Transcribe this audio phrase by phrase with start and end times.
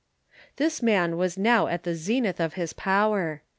[0.55, 3.43] This man was now at the zenith of his power.